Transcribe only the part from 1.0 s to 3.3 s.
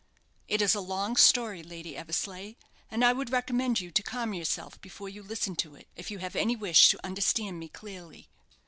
story, Lady Eversleigh, and I would